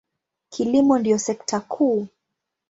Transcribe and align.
Kilimo 0.49 0.99
ndiyo 0.99 1.19
sekta 1.19 1.59
kuu. 1.59 2.07